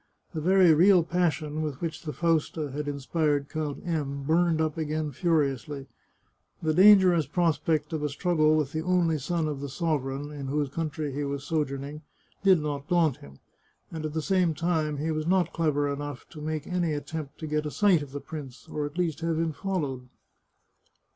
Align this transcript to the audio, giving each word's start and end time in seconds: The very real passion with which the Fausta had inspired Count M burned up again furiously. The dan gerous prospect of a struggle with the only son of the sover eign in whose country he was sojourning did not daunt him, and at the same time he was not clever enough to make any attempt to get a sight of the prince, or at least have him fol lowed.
The 0.33 0.41
very 0.41 0.73
real 0.73 1.03
passion 1.03 1.61
with 1.61 1.79
which 1.79 2.01
the 2.01 2.11
Fausta 2.11 2.71
had 2.71 2.87
inspired 2.87 3.49
Count 3.49 3.83
M 3.85 4.23
burned 4.23 4.59
up 4.59 4.75
again 4.75 5.11
furiously. 5.11 5.85
The 6.59 6.73
dan 6.73 6.99
gerous 6.99 7.31
prospect 7.31 7.93
of 7.93 8.01
a 8.01 8.09
struggle 8.09 8.55
with 8.55 8.71
the 8.71 8.81
only 8.81 9.19
son 9.19 9.47
of 9.47 9.61
the 9.61 9.67
sover 9.67 10.05
eign 10.19 10.33
in 10.35 10.47
whose 10.47 10.69
country 10.71 11.11
he 11.13 11.23
was 11.23 11.43
sojourning 11.43 12.01
did 12.41 12.59
not 12.59 12.87
daunt 12.87 13.17
him, 13.17 13.37
and 13.91 14.03
at 14.03 14.13
the 14.13 14.23
same 14.23 14.55
time 14.55 14.97
he 14.97 15.11
was 15.11 15.27
not 15.27 15.53
clever 15.53 15.93
enough 15.93 16.27
to 16.31 16.41
make 16.41 16.65
any 16.65 16.93
attempt 16.93 17.37
to 17.37 17.45
get 17.45 17.67
a 17.67 17.69
sight 17.69 18.01
of 18.01 18.11
the 18.11 18.19
prince, 18.19 18.67
or 18.67 18.87
at 18.87 18.97
least 18.97 19.19
have 19.19 19.37
him 19.37 19.51
fol 19.53 19.81
lowed. 19.81 20.09